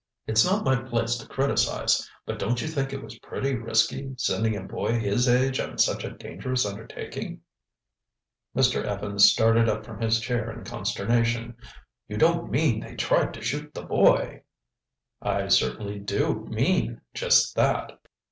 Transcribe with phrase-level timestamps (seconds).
[0.25, 4.55] It's not my place to criticize, but don't you think it was pretty risky, sending
[4.57, 7.41] a boy his age on such a dangerous undertaking?"
[8.55, 8.83] Mr.
[8.83, 11.55] Evans started up from his chair in consternation.
[12.07, 14.41] "You don't mean they tried to shoot the boy!"
[15.21, 17.99] "I certainly do mean just that."